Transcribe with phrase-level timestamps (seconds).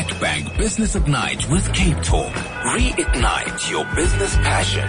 [0.00, 2.32] Nedbank Business Ignite with Cape Talk.
[2.32, 4.88] Reignite your business passion.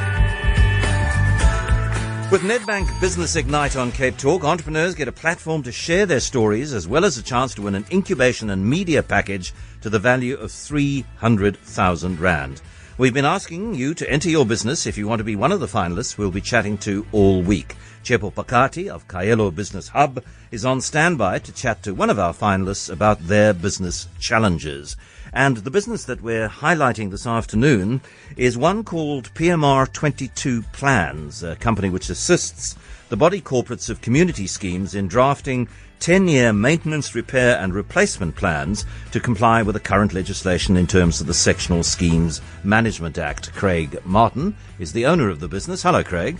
[2.31, 6.71] With Nedbank Business Ignite on Cape Talk, entrepreneurs get a platform to share their stories
[6.71, 10.37] as well as a chance to win an incubation and media package to the value
[10.37, 12.61] of 300,000 Rand.
[13.01, 15.59] We've been asking you to enter your business if you want to be one of
[15.59, 17.75] the finalists we'll be chatting to all week.
[18.03, 22.31] Tshepo Phakathi of Kaelo Business Hub is on standby to chat to one of our
[22.31, 24.97] finalists about their business challenges.
[25.33, 28.01] And the business that we're highlighting this afternoon
[28.37, 32.75] is one called PMR 22 Plans, a company which assists
[33.09, 35.67] the body corporates of community schemes in drafting
[36.01, 41.21] 10 year maintenance, repair and replacement plans to comply with the current legislation in terms
[41.21, 43.53] of the Sectional Schemes Management Act.
[43.53, 45.83] Craig Martin is the owner of the business.
[45.83, 46.39] Hello, Craig.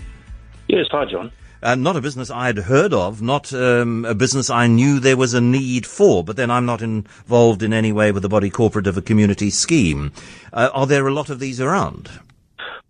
[0.68, 1.32] Yes, hi, John.
[1.62, 5.16] Uh, not a business I had heard of, not um, a business I knew there
[5.16, 8.50] was a need for, but then I'm not involved in any way with the body
[8.50, 10.12] corporate of a community scheme.
[10.52, 12.10] Uh, are there a lot of these around?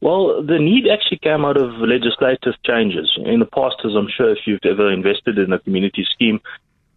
[0.02, 3.14] Well, the need actually came out of legislative changes.
[3.24, 6.42] In the past, as I'm sure if you've ever invested in a community scheme,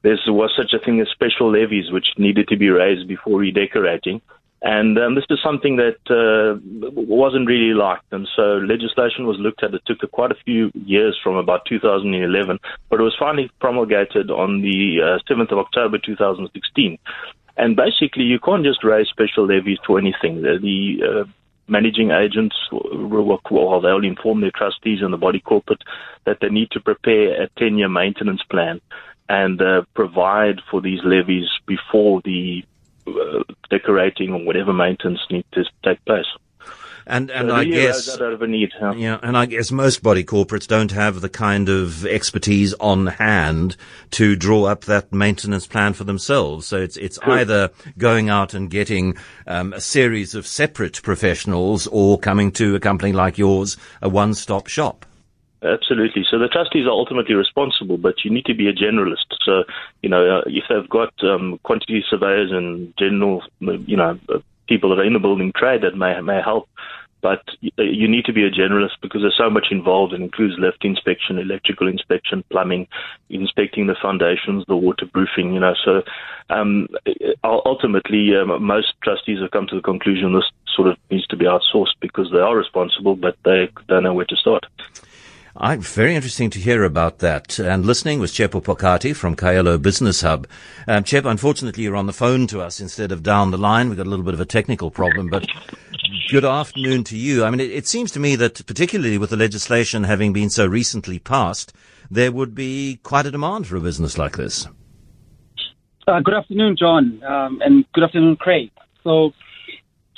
[0.01, 4.23] there was such a thing as special levies which needed to be raised before redecorating.
[4.63, 6.59] And um, this is something that uh,
[6.95, 8.11] wasn't really liked.
[8.11, 9.75] And so legislation was looked at.
[9.75, 14.63] It took quite a few years from about 2011, but it was finally promulgated on
[14.63, 16.99] the uh, 7th of October 2016.
[17.59, 20.41] And basically, you can't just raise special levies for anything.
[20.41, 21.25] The, the uh,
[21.67, 25.83] managing agents, will they'll inform their trustees and the body corporate
[26.25, 28.81] that they need to prepare a 10 year maintenance plan
[29.29, 32.63] and uh, provide for these levies before the
[33.07, 36.27] uh, decorating or whatever maintenance needs to take place.
[37.07, 38.95] And and so I guess need, huh?
[38.97, 43.77] yeah, and I guess most body corporates don't have the kind of expertise on hand
[44.13, 46.67] to draw up that maintenance plan for themselves.
[46.67, 49.17] So it's it's either going out and getting
[49.47, 54.67] um, a series of separate professionals, or coming to a company like yours, a one-stop
[54.67, 55.05] shop.
[55.65, 56.27] Absolutely.
[56.31, 59.25] So the trustees are ultimately responsible, but you need to be a generalist.
[59.45, 59.65] So,
[60.03, 64.91] you know, uh, if they've got um, quantity surveyors and general, you know, uh, people
[64.91, 66.69] that are in the building trade that may may help,
[67.25, 67.43] but
[67.79, 70.13] uh, you need to be a generalist because there's so much involved.
[70.13, 72.87] It includes lift inspection, electrical inspection, plumbing,
[73.31, 75.55] inspecting the foundations, the waterproofing.
[75.55, 76.03] You know, so
[76.51, 76.87] um,
[77.43, 81.47] ultimately, um, most trustees have come to the conclusion this sort of needs to be
[81.47, 84.67] outsourced because they are responsible, but they don't know where to start.
[85.57, 87.61] I, very interesting to hear about that.
[87.61, 90.49] And listening was Tshepo Phakathi from Kaelo Business Hub.
[90.89, 93.89] Um, Chep, unfortunately, you're on the phone to us instead of down the line.
[93.89, 95.47] We've got a little bit of a technical problem, but
[96.29, 97.45] good afternoon to you.
[97.45, 100.67] I mean, it, it seems to me that particularly with the legislation having been so
[100.67, 101.73] recently passed,
[102.11, 104.67] there would be quite a demand for a business like this.
[106.09, 108.73] Uh, good afternoon, John, um, and good afternoon, Craig.
[109.05, 109.33] So,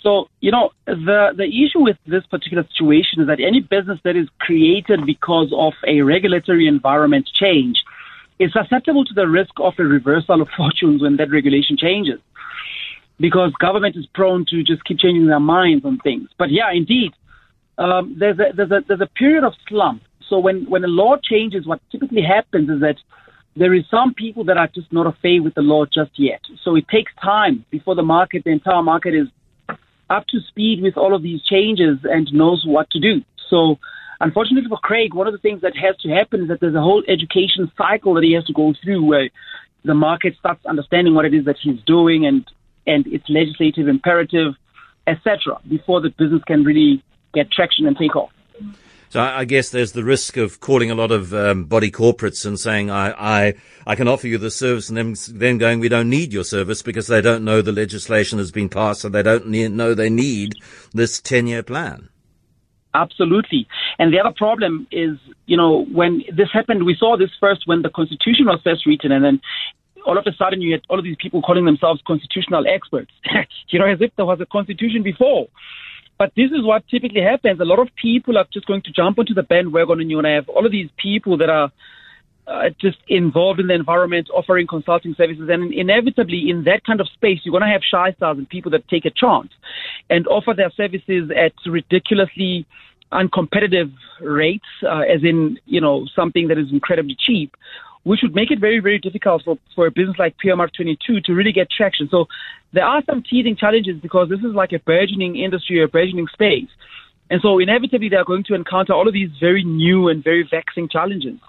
[0.07, 4.15] so, you know, the, the issue with this particular situation is that any business that
[4.15, 7.83] is created because of a regulatory environment change
[8.39, 12.21] is susceptible to the risk of a reversal of fortunes when that regulation changes.
[13.19, 16.29] Because government is prone to just keep changing their minds on things.
[16.39, 17.11] But yeah, indeed,
[17.77, 20.03] um, there's, a, there's, a, there's a period of slump.
[20.29, 22.99] So when, when a law changes, what typically happens is that
[23.57, 26.43] there is some people that are just not a afraid with the law just yet.
[26.63, 29.27] So it takes time before the market, the entire market is
[30.09, 33.23] up to speed with all of these changes and knows what to do.
[33.49, 33.79] So,
[34.21, 36.81] unfortunately for Craig, one of the things that has to happen is that there's a
[36.81, 39.31] whole education cycle that he has to go through where
[39.85, 42.45] the market starts understanding what it is that he's doing and
[42.87, 44.55] and its legislative imperative,
[45.09, 47.03] etc., before the business can really
[47.35, 48.31] get traction and take off.
[49.09, 52.59] So I guess there's the risk of calling a lot of um, body corporates and
[52.59, 53.11] saying, I,
[53.47, 53.55] I,
[53.87, 56.83] I can offer you the service and then, then going, we don't need your service
[56.83, 60.11] because they don't know the legislation has been passed so they don't need, know they
[60.11, 60.55] need
[60.93, 62.09] this 10 year plan.
[62.95, 63.69] Absolutely.
[63.99, 67.83] And the other problem is, you know, when this happened, we saw this first when
[67.83, 69.41] the Constitution was first written, and then
[70.07, 73.11] all of a sudden you had all of these people calling themselves constitutional experts,
[73.69, 75.49] you know, as if there was a constitution before.
[76.19, 77.61] But this is what typically happens.
[77.61, 80.33] A lot of people are just going to jump onto the bandwagon, and you're going
[80.33, 81.71] to have all of these people that are
[82.47, 87.09] uh, just involved in the environment, offering consulting services, and inevitably in that kind of
[87.09, 89.51] space, you're going to have shy stars and people that take a chance
[90.09, 92.65] and offer their services at ridiculously
[93.13, 97.55] uncompetitive rates, uh, as in you know something that is incredibly cheap,
[98.07, 101.33] which would make it very, very difficult for, for a business like PMR 22 to
[101.33, 102.07] really get traction.
[102.09, 102.27] So
[102.73, 106.69] there are some teething challenges because this is like a burgeoning industry, a burgeoning space.
[107.31, 110.89] And so inevitably they're going to encounter all of these very new and very vexing
[110.89, 111.41] challenges.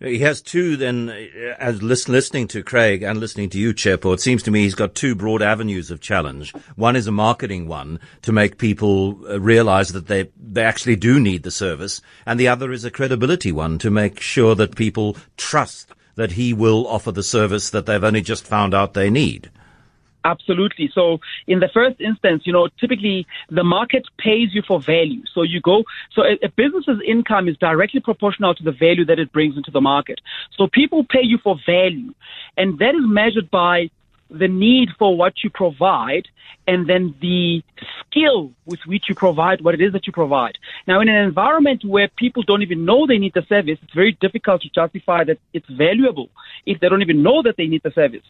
[0.00, 4.20] He has two then, uh, as listening to Craig and listening to you, Tshepo, it
[4.20, 6.54] seems to me he's got two broad avenues of challenge.
[6.74, 11.20] One is a marketing one to make people uh, realize that they, they actually do
[11.20, 12.00] need the service.
[12.24, 16.54] And the other is a credibility one to make sure that people trust that he
[16.54, 19.50] will offer the service that they've only just found out they need.
[20.24, 20.90] Absolutely.
[20.94, 25.22] So in the first instance, you know, typically the market pays you for value.
[25.32, 29.18] So you go, so a, a, business's income is directly proportional to the value that
[29.18, 30.20] it brings into the market.
[30.56, 32.12] So people pay you for value
[32.56, 33.90] and that is measured by
[34.30, 36.28] the need for what you provide
[36.66, 37.62] and then the
[38.00, 40.56] skill with which you provide what it is that you provide.
[40.86, 44.16] Now, in an environment where people don't even know they need the service, it's very
[44.20, 46.28] difficult to justify that it's valuable
[46.66, 48.22] if they don't even know that they need the service.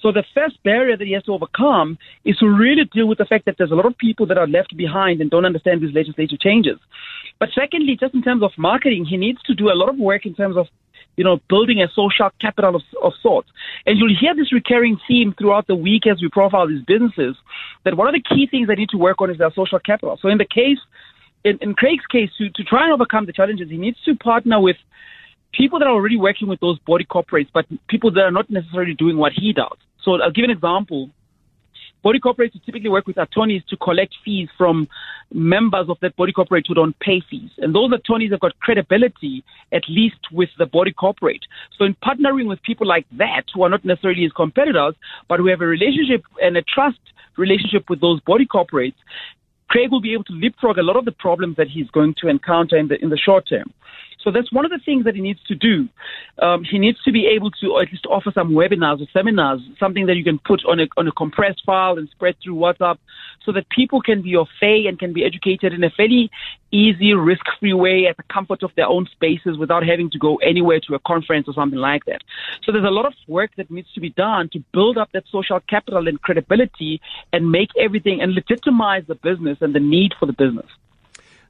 [0.00, 3.24] So the first barrier that he has to overcome is to really deal with the
[3.24, 5.94] fact that there's a lot of people that are left behind and don't understand these
[5.94, 6.78] legislative changes.
[7.38, 10.26] But secondly, just in terms of marketing, he needs to do a lot of work
[10.26, 10.66] in terms of
[11.16, 13.48] you know, building a social capital of, of sorts.
[13.86, 17.36] And you'll hear this recurring theme throughout the week as we profile these businesses
[17.84, 20.18] that one of the key things they need to work on is their social capital.
[20.20, 20.78] So in the case,
[21.44, 24.60] in, in Craig's case, to, to try and overcome the challenges, he needs to partner
[24.60, 24.76] with
[25.52, 28.94] people that are already working with those body corporates, but people that are not necessarily
[28.94, 29.76] doing what he does.
[30.02, 31.10] So I'll give an example.
[32.02, 34.88] Body corporates typically work with attorneys to collect fees from
[35.32, 37.50] members of that body corporate who don't pay fees.
[37.58, 41.42] And those attorneys have got credibility, at least with the body corporate.
[41.78, 44.94] So in partnering with people like that, who are not necessarily his competitors,
[45.28, 46.98] but who have a relationship and a trust
[47.36, 48.94] relationship with those body corporates,
[49.68, 52.28] Craig will be able to leapfrog a lot of the problems that he's going to
[52.28, 53.72] encounter in the in the short term.
[54.22, 55.88] So that's one of the things that he needs to do.
[56.40, 60.06] Um, he needs to be able to at least offer some webinars or seminars, something
[60.06, 62.98] that you can put on a, on a compressed file and spread through WhatsApp
[63.44, 66.30] so that people can be of fay and can be educated in a fairly
[66.70, 70.80] easy, risk-free way at the comfort of their own spaces without having to go anywhere
[70.80, 72.22] to a conference or something like that.
[72.64, 75.24] So there's a lot of work that needs to be done to build up that
[75.30, 77.00] social capital and credibility
[77.32, 80.66] and make everything and legitimize the business and the need for the business.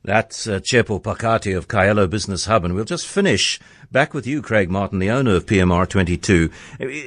[0.04, 2.64] That's uh, Tshepo Phakathi of Kaelo Business Hub.
[2.64, 3.60] And we'll just finish
[3.92, 6.50] back with you, Craig Martin, the owner of PMR 22.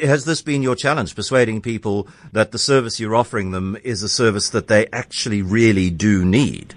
[0.03, 4.09] Has this been your challenge, persuading people that the service you're offering them is a
[4.09, 6.73] service that they actually really do need?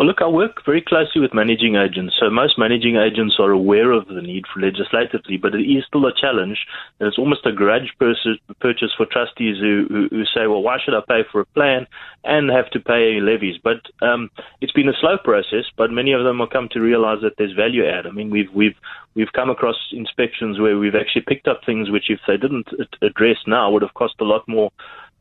[0.00, 2.16] Well, look, I work very closely with managing agents.
[2.18, 6.06] So most managing agents are aware of the need for legislatively, but it is still
[6.06, 6.56] a challenge.
[7.00, 11.02] It's almost a grudge purchase for trustees who, who, who, say, well, why should I
[11.06, 11.86] pay for a plan
[12.24, 13.60] and have to pay levies?
[13.62, 14.30] But um,
[14.62, 17.52] it's been a slow process, but many of them have come to realize that there's
[17.52, 18.06] value add.
[18.06, 18.76] I mean, we've, we've,
[19.14, 22.68] we've come across inspections where we've actually picked up things which if they didn't
[23.02, 24.70] address now would have cost a lot more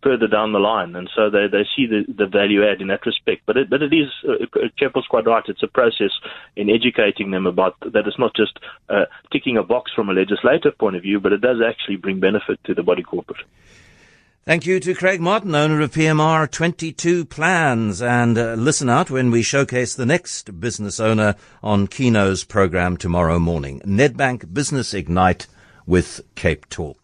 [0.01, 3.05] further down the line, and so they, they see the, the value add in that
[3.05, 3.41] respect.
[3.45, 4.45] But it, but it is, uh,
[4.79, 6.11] Tshepo's quite right, it's a process
[6.55, 8.59] in educating them about that it's not just
[8.89, 12.19] uh, ticking a box from a legislative point of view, but it does actually bring
[12.19, 13.45] benefit to the body corporate.
[14.45, 18.01] Thank you to Craig Martin, owner of PMR 22 Plans.
[18.01, 23.37] And uh, listen out when we showcase the next business owner on Kieno's program tomorrow
[23.37, 23.79] morning.
[23.85, 25.45] Nedbank Business Ignite
[25.85, 26.98] with Cape Talk.